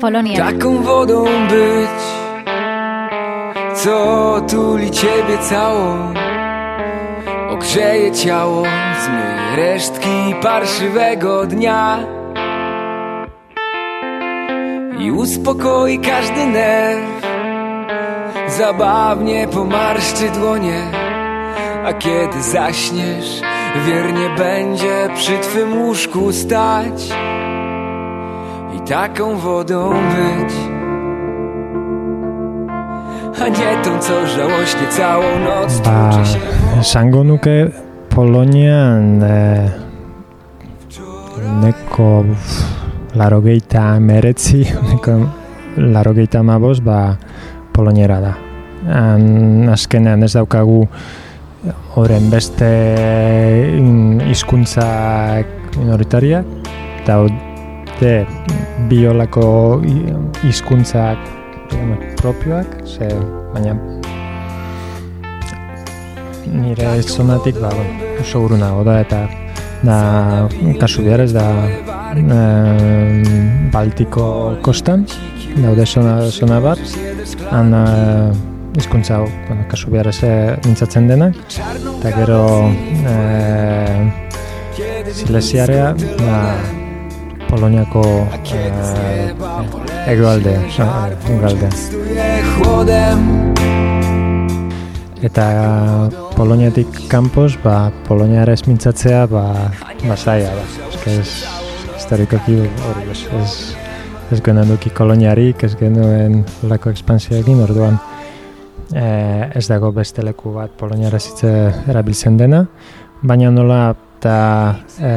Polonia. 0.00 0.36
Taką 0.36 0.82
wodą 0.82 1.24
być, 1.24 2.00
co 3.74 4.36
tuli 4.50 4.90
ciebie 4.90 5.38
całą, 5.40 6.14
ogrzeje 7.50 8.12
ciało, 8.12 8.62
zmyje 9.04 9.56
resztki 9.56 10.34
parszywego 10.42 11.46
dnia 11.46 11.98
i 14.98 15.12
uspokoi 15.12 15.98
każdy 15.98 16.46
nerw, 16.46 17.26
zabawnie 18.48 19.48
pomarszczy 19.48 20.30
dłonie, 20.30 20.82
a 21.84 21.92
kiedy 21.92 22.42
zaśniesz, 22.42 23.40
wiernie 23.86 24.30
będzie 24.38 25.08
przy 25.14 25.38
twym 25.38 25.82
łóżku 25.82 26.32
stać 26.32 27.12
taką 28.90 29.36
wodą 29.36 29.90
być. 29.90 30.54
A 33.42 33.48
nie 33.48 33.82
tą, 33.84 33.98
co 33.98 34.26
żałośnie 34.26 34.86
całą 34.90 35.24
noc 35.44 35.80
Ba, 35.80 36.10
esango 36.80 37.24
nuke 37.24 37.70
Polonian 38.08 39.22
e, 39.22 39.70
neko 41.62 42.24
larogeita 43.14 43.96
emeretzi, 43.96 44.64
neko 44.92 45.10
larogeita 45.76 46.38
amabos, 46.38 46.80
ba, 46.80 47.16
poloniera 47.72 48.20
da. 48.20 48.34
Han, 48.90 49.68
azkenean 49.68 50.22
ez 50.24 50.32
daukagu 50.32 50.86
horren 51.94 52.30
beste 52.32 52.68
in- 53.78 54.20
hizkuntza 54.28 54.86
minoritariak, 55.78 56.44
daude 57.06 58.14
biolako 58.88 59.82
hizkuntzak 60.44 61.18
propioak, 62.20 62.66
ze, 62.86 63.08
baina 63.54 63.76
nire 66.46 67.02
zonatik 67.02 67.60
ba, 67.60 67.70
oso 68.20 68.42
urrunago 68.44 68.84
da 68.84 69.00
eta 69.04 69.20
da 69.82 69.96
kasu 70.80 71.04
behar 71.06 71.24
ez 71.24 71.32
da 71.32 71.46
em, 72.16 73.70
Baltiko 73.72 74.56
kostan 74.62 75.06
daude 75.56 75.86
zona, 75.86 76.16
zona 76.30 76.60
bat 76.60 76.80
han 77.50 77.74
eh, 77.74 78.32
hizkuntza 78.78 79.20
hau, 79.20 79.28
bueno, 79.48 79.64
kasu 79.70 79.90
behar 79.94 80.10
ez 80.10 80.18
eh, 80.26 80.56
mintzatzen 80.66 81.08
denak 81.10 81.38
eta 82.00 82.16
gero 82.18 82.42
eh, 83.14 84.10
Silesiarea 85.10 85.94
da 86.20 86.36
Poloniako 87.50 88.02
eh, 88.54 89.34
egoalde, 90.06 90.54
eh, 90.54 91.34
egoalde. 91.34 91.70
stuje 91.70 92.42
chłodem 92.54 93.54
Eta 95.22 96.08
Poloniatik 96.36 97.08
kanpos, 97.08 97.58
ba, 97.60 97.90
Poloniara 98.08 98.54
ez 98.56 98.62
mintzatzea, 98.66 99.26
ba, 99.26 99.44
ba 100.06 100.16
zaila 100.16 100.54
da. 100.56 100.62
Eske 100.88 101.16
ez, 101.20 101.32
historikoki 101.96 102.56
hori 102.56 103.10
ez, 103.12 103.26
ez, 103.40 103.52
ez 104.32 104.40
genuen 104.40 104.70
duki 104.72 104.90
koloniarik, 104.96 105.64
ez 105.66 105.74
genuen 105.76 106.40
lako 106.70 106.94
ekspansioekin, 106.94 107.60
orduan 107.66 107.98
e, 108.94 109.04
ez 109.54 109.66
dago 109.68 109.92
beste 109.92 110.24
leku 110.24 110.54
bat 110.56 110.72
Poloniara 110.78 111.20
zitze 111.20 111.52
erabiltzen 111.90 112.40
dena, 112.40 112.64
baina 113.20 113.52
nola 113.52 113.82
eta 113.92 114.38
e, 114.96 115.12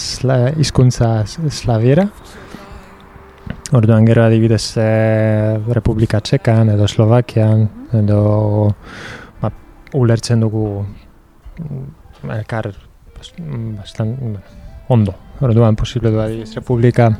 sla, 0.00 0.38
hizkuntza 0.56 1.26
slaviera, 1.26 2.08
Orduan 3.72 4.02
gero 4.04 4.24
adibidez 4.24 4.74
e, 4.82 5.58
Republika 5.70 6.18
Txekan 6.18 6.72
edo 6.72 6.88
Slovakian 6.90 7.68
edo 7.94 8.22
ba, 9.38 9.50
ulertzen 9.94 10.42
dugu 10.42 10.64
mm, 10.82 12.32
elkar 12.34 12.72
bas- 13.14 13.30
mm, 13.38 13.76
bastan, 13.78 14.16
bueno, 14.18 14.40
ondo. 14.88 15.14
Orduan 15.40 15.76
posible 15.78 16.10
du 16.10 16.18
adibidez 16.20 16.56
Republika 16.56 17.12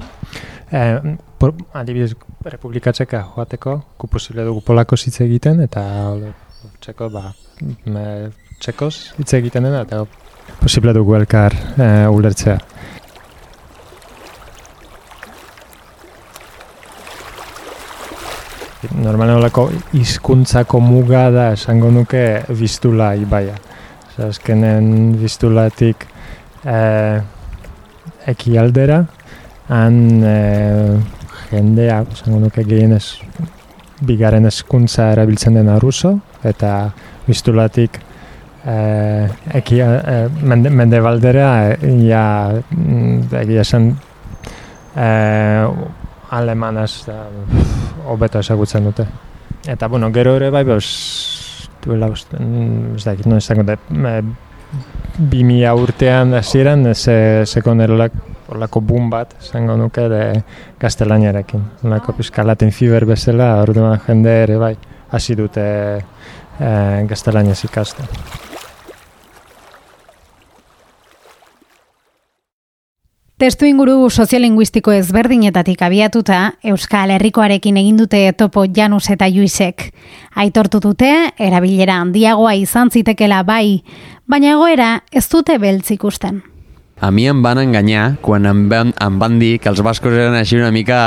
eh, 0.73 0.99
por, 1.39 1.55
adibidez 1.73 2.17
Republika 2.43 2.91
Txeka 2.93 3.23
joateko 3.37 3.77
gu 3.99 4.11
posible 4.11 4.43
dugu 4.45 4.65
polako 4.67 4.99
hitz 4.99 5.21
egiten 5.23 5.63
eta 5.63 5.85
txeko 6.83 7.13
ba 7.15 7.29
me, 7.87 8.33
txekoz 8.59 9.13
hitz 9.21 9.33
egiten 9.39 9.71
dena, 9.71 9.87
eta 9.87 10.03
posible 10.61 10.93
dugu 10.97 11.15
elkar 11.15 11.55
e, 11.77 12.07
ulertzea. 12.11 12.59
Normalen 19.01 19.37
olako 19.37 19.67
hizkuntzako 19.97 20.81
muga 20.81 21.27
da 21.31 21.51
esango 21.55 21.91
nuke 21.93 22.25
biztula 22.59 23.13
ibaia. 23.17 23.55
Azkenen 24.21 25.15
biztulatik 25.21 26.05
e, 26.65 26.81
ekialdera, 28.29 29.05
han 29.71 29.97
e, 30.25 30.37
jendea, 31.51 32.03
esango 32.13 32.43
nuke 32.43 32.65
gehienez 32.69 33.05
bigarren 34.05 34.49
hezkuntza 34.49 35.11
erabiltzen 35.15 35.57
dena 35.61 35.79
ruso, 35.81 36.17
eta 36.45 36.91
biztulatik 37.27 38.01
eh, 38.67 39.29
eki, 39.55 39.81
eh, 39.81 40.29
mende, 40.43 40.71
mendebaldera 40.71 41.51
eh, 41.73 41.97
ja 42.09 42.25
mm, 42.71 43.31
egia 43.43 43.65
esan 43.65 43.91
eh, 44.97 45.67
alemanaz 46.31 47.07
da, 47.07 47.25
hobeto 48.07 48.41
ezagutzen 48.41 48.85
dute. 48.85 49.07
Eta, 49.67 49.89
bueno, 49.89 50.11
gero 50.13 50.37
ere 50.37 50.51
bai, 50.51 50.65
bos, 50.65 51.69
duela, 51.85 52.09
mm, 52.09 52.97
ez 52.97 53.05
dakit, 53.05 53.27
no, 53.27 53.37
esango 53.37 53.65
da, 53.67 53.77
e, 53.77 54.21
bi 55.31 55.43
mila 55.45 55.75
urtean 55.75 56.35
hasieran 56.39 56.95
ze, 56.95 57.45
zekon 57.47 57.81
erolak, 57.81 58.15
olako 58.51 58.81
boom 58.81 59.11
bat, 59.11 59.35
esango 59.41 59.77
nuke, 59.77 60.07
de 60.09 60.23
gaztelaniarekin. 60.81 61.65
Olako 61.85 62.17
pizka 62.19 62.45
Latin 62.47 62.73
Fever 62.73 63.07
bezala, 63.07 63.57
orduan 63.63 63.99
jende 64.07 64.37
ere 64.45 64.59
bai, 64.59 64.77
hasi 65.11 65.37
dute 65.39 65.67
e, 65.99 66.71
gaztelaniaz 67.11 67.65
ikasten. 67.67 68.49
Testu 73.41 73.65
inguru 73.65 74.11
soziolinguistiko 74.13 74.93
ezberdinetatik 74.93 75.81
abiatuta, 75.81 76.59
Euskal 76.61 77.15
Herrikoarekin 77.15 77.79
egin 77.81 77.97
dute 77.97 78.19
topo 78.37 78.67
Janus 78.69 79.07
eta 79.15 79.31
Juisek. 79.33 79.87
Aitortu 80.37 80.77
dute, 80.85 81.09
erabilera 81.41 81.97
handiagoa 82.03 82.53
izan 82.61 82.93
zitekela 82.93 83.41
bai, 83.49 83.81
baina 84.29 84.53
egoera 84.59 84.91
ez 85.09 85.25
dute 85.33 85.57
beltz 85.57 85.89
ikusten. 85.97 86.43
A 87.01 87.09
mi 87.09 87.25
em 87.33 87.41
van 87.41 87.57
enganyar 87.63 88.19
quan 88.21 88.45
em 88.45 88.67
van, 88.69 88.93
em 89.01 89.19
van 89.19 89.41
dir 89.41 89.55
que 89.57 89.73
els 89.73 89.81
bascos 89.81 90.13
eren 90.13 90.37
així 90.37 90.61
una 90.61 90.69
mica 90.69 91.01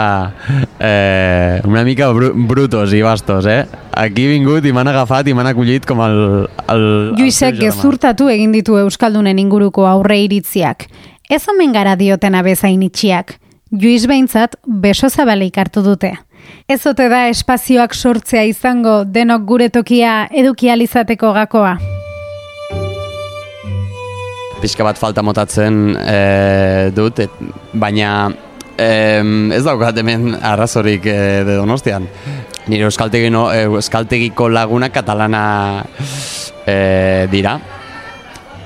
eh, 0.79 1.61
una 1.69 1.85
mica 1.85 2.09
bru 2.17 2.33
brutos 2.33 2.97
i 2.97 3.05
bastos, 3.05 3.45
eh? 3.45 3.61
Aquí 3.93 4.25
vingut 4.25 4.65
i 4.65 4.73
m'han 4.73 4.89
agafat 4.89 5.29
i 5.29 5.37
m'han 5.37 5.53
acollit 5.53 5.85
com 5.85 6.01
el... 6.01 6.47
el 6.65 6.85
germà. 7.13 7.53
gezurtatu 7.61 8.33
egin 8.33 8.57
ditu 8.57 8.81
Euskaldunen 8.81 9.37
inguruko 9.37 9.85
aurre 9.85 10.17
iritziak. 10.25 10.89
Ez 11.29 11.47
omen 11.47 11.71
gara 11.73 11.95
diotena 11.95 12.43
bezain 12.43 12.81
itxiak. 12.83 13.37
Juiz 13.71 14.05
behintzat 14.07 14.57
beso 14.65 15.09
zabalik 15.09 15.57
hartu 15.57 15.81
dute. 15.81 16.13
Ez 16.67 16.85
ote 16.85 17.07
da 17.09 17.27
espazioak 17.31 17.95
sortzea 17.95 18.43
izango 18.43 19.03
denok 19.05 19.45
gure 19.47 19.69
tokia 19.69 20.27
edukializateko 20.31 21.33
gakoa. 21.33 21.77
pixka 24.63 24.85
bat 24.87 24.95
falta 24.95 25.19
motatzen 25.25 25.91
e, 25.99 26.19
dut, 26.95 27.19
et, 27.19 27.39
baina 27.75 28.29
em, 28.79 29.51
ez 29.51 29.59
daukat 29.65 29.97
hemen 29.99 30.37
arrazorik 30.39 31.03
e, 31.11 31.17
de 31.43 31.57
donostian. 31.59 32.07
Nire 32.71 32.87
euskaltegiko 32.87 34.47
laguna 34.47 34.87
katalana 34.95 35.43
e, 36.63 37.27
dira. 37.31 37.57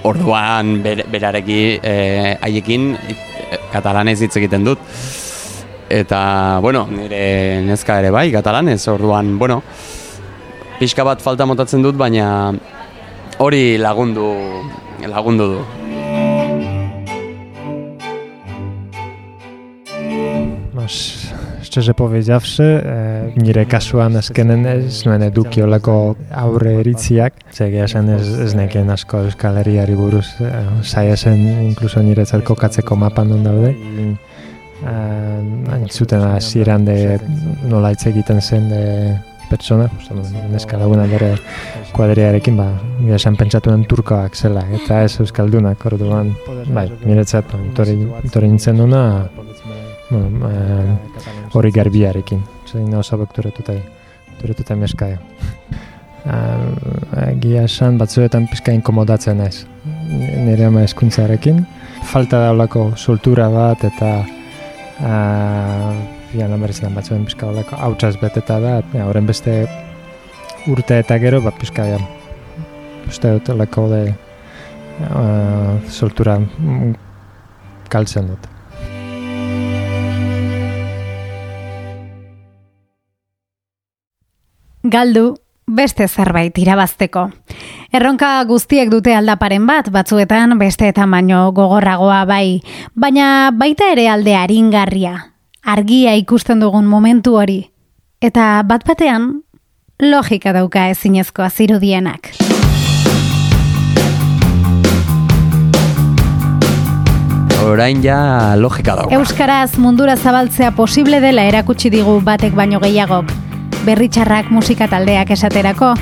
Orduan 0.08 0.78
ber, 0.84 1.04
berareki 1.12 1.62
e, 1.84 1.94
haiekin 2.42 2.92
katalanez 3.74 4.20
hitz 4.24 4.36
egiten 4.40 4.64
dut. 4.68 4.80
Eta, 5.90 6.20
bueno, 6.64 6.86
nire 6.92 7.62
neska 7.64 8.00
ere 8.02 8.12
bai, 8.12 8.28
katalanez, 8.34 8.82
orduan, 8.92 9.38
bueno, 9.40 9.62
pixka 10.80 11.06
bat 11.08 11.24
falta 11.24 11.48
motatzen 11.48 11.84
dut, 11.86 11.96
baina 12.00 12.28
hori 13.40 13.78
lagundu, 13.80 14.28
lagundu 15.08 15.48
du. 15.54 15.62
Sz- 20.88 21.27
szczerze 21.78 21.94
powiedziawszy, 21.94 22.64
e, 22.64 23.32
nire 23.42 23.66
kasuan 23.66 24.16
azkenen 24.16 24.66
ez 24.66 25.06
nuen 25.06 25.22
eduki 25.22 25.62
olako 25.62 26.16
aurre 26.34 26.72
eritziak. 26.80 27.34
Zegia 27.54 27.84
esan 27.86 28.10
ez, 28.10 28.32
ez 28.46 28.56
nekien 28.58 28.90
asko 28.90 29.20
Euskal 29.28 29.60
Herriari 29.62 29.94
buruz, 29.96 30.26
e, 30.42 30.50
saia 30.82 31.14
zen 31.18 31.44
inkluso 31.68 32.02
nire 32.02 32.26
kokatzeko 32.26 32.96
mapan 32.96 33.30
non 33.30 33.44
daude. 33.44 33.76
E, 33.78 34.96
entzuten 35.78 36.22
hasieran 36.22 36.86
de 36.86 37.20
nola 37.70 37.92
hitz 37.92 38.08
egiten 38.08 38.42
zen 38.42 38.70
de 38.70 38.84
pertsona, 39.50 39.88
neska 40.50 40.78
laguna 40.78 41.06
bere 41.06 41.36
kuadriarekin, 41.94 42.58
ba, 42.58 42.72
nire 43.04 43.16
esan 43.22 43.38
pentsatuen 43.38 43.86
turkoak 43.86 44.36
zela, 44.36 44.66
eta 44.74 45.04
ez 45.04 45.20
Euskaldunak, 45.22 45.86
orduan, 45.86 46.34
bai, 46.74 46.90
niretzat, 47.06 47.54
etorri, 47.70 48.00
etorri 48.26 48.50
nintzen 48.50 48.82
duna, 48.82 49.30
bueno, 50.10 50.50
eh, 50.50 50.98
hori 51.54 51.72
garbiarekin. 51.72 52.44
Zein 52.66 52.96
oso 52.96 53.18
bekturetuta, 53.18 53.74
bekturetuta 54.32 54.76
meskaia. 54.76 55.20
Uh, 56.28 56.74
egia 57.30 57.62
esan 57.64 57.96
batzuetan 58.02 58.50
pizka 58.52 58.74
inkomodatzen 58.76 59.38
naiz. 59.40 59.62
Nire 60.44 60.66
ama 60.68 60.82
eskuntzarekin. 60.84 61.62
Falta 62.12 62.42
da 62.42 62.50
olako 62.52 62.90
soltura 63.00 63.48
bat 63.54 63.86
eta 63.88 64.10
uh, 64.26 65.94
ja, 66.34 66.50
namerezidan 66.50 66.98
batzuen 66.98 67.24
pizka 67.30 67.48
olako 67.48 67.80
hautsaz 67.80 68.18
beteta 68.20 68.60
da. 68.60 68.74
Horren 69.06 69.30
beste 69.30 69.62
urte 70.68 71.00
eta 71.00 71.16
gero, 71.24 71.40
bat 71.46 71.56
pizka 71.62 71.88
ja, 71.88 72.02
uste 73.08 73.32
dut 73.38 73.54
olako 73.56 73.88
de 73.94 74.04
uh, 74.12 75.80
soltura 75.88 76.42
galtzen 77.94 78.34
dut. 78.34 78.57
Galdu 84.90 85.36
beste 85.68 86.08
zerbait 86.08 86.58
irabazteko. 86.58 87.28
Erronka 87.92 88.30
guztiek 88.48 88.90
dute 88.92 89.12
aldaparen 89.16 89.66
bat, 89.68 89.90
batzuetan 89.92 90.56
besteetan 90.60 91.12
baino 91.12 91.52
gogorragoa 91.52 92.24
bai, 92.26 92.62
baina 92.96 93.52
baita 93.52 93.92
ere 93.92 94.08
alde 94.08 94.36
aringarria, 94.36 95.16
argia 95.64 96.16
ikusten 96.16 96.64
dugun 96.64 96.88
momentu 96.88 97.36
hori. 97.36 97.66
Eta 98.24 98.64
bat 98.64 98.86
batean, 98.88 99.42
logika 100.00 100.54
dauka 100.56 100.88
ezinezkoa 100.94 101.50
zirudienak. 101.50 102.32
Orain 107.68 108.00
ja 108.00 108.56
logika 108.56 108.96
dago. 108.96 109.12
Euskaraz 109.12 109.76
mundura 109.78 110.16
zabaltzea 110.16 110.72
posible 110.72 111.20
dela 111.20 111.44
erakutsi 111.44 111.92
digu 111.92 112.22
batek 112.24 112.56
baino 112.56 112.80
gehiagok. 112.80 113.36
Berritxarrak 113.88 114.50
musika 114.52 114.90
taldeak 114.92 115.30
esaterako, 115.32 115.94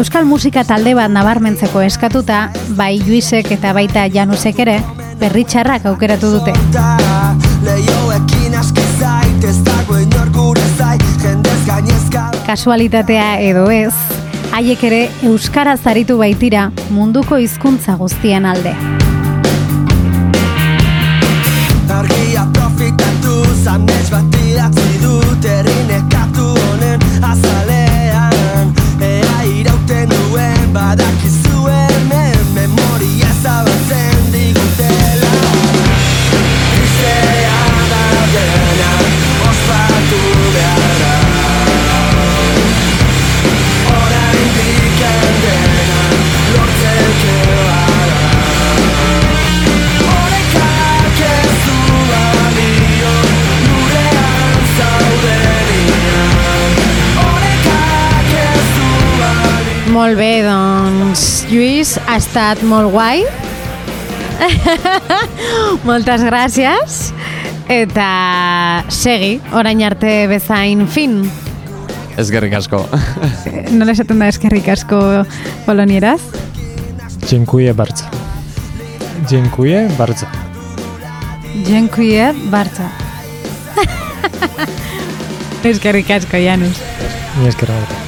Euskal 0.00 0.24
musika 0.24 0.62
talde 0.64 0.94
bat 0.96 1.10
nabarmentzeko 1.12 1.82
eskatuta, 1.84 2.46
bai 2.78 2.94
Juisek 2.96 3.50
eta 3.52 3.74
baita 3.76 4.06
Janusek 4.14 4.62
ere, 4.64 4.76
berritxarrak 5.20 5.84
aukeratu 5.90 6.30
dute. 6.32 6.54
Kasualitatea 12.46 13.28
edo 13.50 13.66
ez, 13.70 13.92
haiek 14.56 14.86
ere 14.88 15.02
Euskaraz 15.28 15.82
aritu 15.92 16.16
baitira 16.22 16.70
munduko 16.88 17.36
hizkuntza 17.36 17.98
guztien 18.00 18.48
alde. 18.48 18.72
Argia 22.00 22.48
profitatu 22.56 23.44
Zamnez 23.60 24.08
bat 24.08 24.35
Molt 60.06 60.20
bé, 60.22 60.44
doncs, 60.46 61.22
Lluís, 61.50 61.96
ha 62.06 62.14
estat 62.20 62.60
molt 62.62 62.92
guai. 62.92 63.24
Moltes 65.88 66.22
gràcies. 66.22 67.00
Eta 67.66 68.06
segi, 68.86 69.32
orain 69.50 69.82
arte 69.82 70.12
bezain 70.30 70.86
fin. 70.86 71.18
Ezkerrik 72.22 72.54
asko. 72.54 72.84
Nola 73.80 73.96
esaten 73.98 74.22
da 74.22 74.30
eskerrik 74.30 74.70
asko 74.76 75.02
polonieraz? 75.66 76.22
Dziękuję 77.26 77.74
bardzo. 77.74 78.04
Dziękuję 79.26 79.90
bardzo. 79.98 80.26
Dziękuję 81.66 82.34
bardzo. 82.44 82.82
eskerrik 85.74 86.10
asko, 86.10 86.36
Janus. 86.36 86.78
Ni 87.40 87.48
esker 87.48 87.68
bat. 87.68 88.05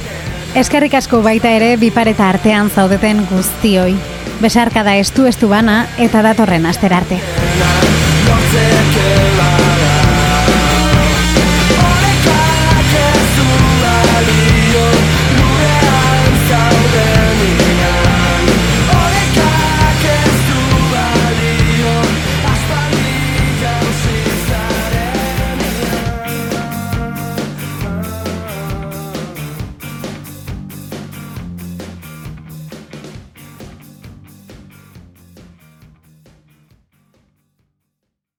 Eskerrik 0.57 0.95
asko 0.97 1.19
baita 1.21 1.51
ere 1.53 1.75
bipareta 1.77 2.25
artean 2.33 2.71
zaudeten 2.73 3.21
guztioi. 3.29 3.93
Besarka 4.41 4.81
da 4.83 4.95
estu 4.97 5.27
estu 5.29 5.49
bana 5.51 5.83
eta 6.01 6.23
datorren 6.25 6.65
aster 6.65 6.93
arte. 6.93 7.21